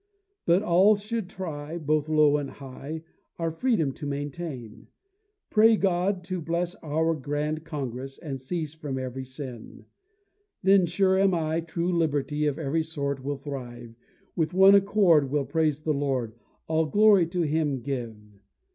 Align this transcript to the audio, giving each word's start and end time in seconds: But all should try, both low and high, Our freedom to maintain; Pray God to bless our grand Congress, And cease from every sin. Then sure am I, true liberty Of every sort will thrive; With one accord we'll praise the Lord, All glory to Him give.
But 0.47 0.63
all 0.63 0.95
should 0.95 1.29
try, 1.29 1.77
both 1.77 2.09
low 2.09 2.37
and 2.37 2.49
high, 2.49 3.03
Our 3.37 3.51
freedom 3.51 3.91
to 3.91 4.07
maintain; 4.07 4.87
Pray 5.51 5.77
God 5.77 6.23
to 6.23 6.41
bless 6.41 6.73
our 6.81 7.13
grand 7.13 7.63
Congress, 7.65 8.17
And 8.17 8.41
cease 8.41 8.73
from 8.73 8.97
every 8.97 9.23
sin. 9.25 9.85
Then 10.63 10.87
sure 10.87 11.19
am 11.19 11.35
I, 11.35 11.59
true 11.61 11.93
liberty 11.95 12.47
Of 12.47 12.57
every 12.57 12.81
sort 12.81 13.23
will 13.23 13.37
thrive; 13.37 13.93
With 14.35 14.55
one 14.55 14.73
accord 14.73 15.29
we'll 15.29 15.45
praise 15.45 15.81
the 15.83 15.93
Lord, 15.93 16.33
All 16.65 16.87
glory 16.87 17.27
to 17.27 17.43
Him 17.43 17.81
give. 17.81 18.17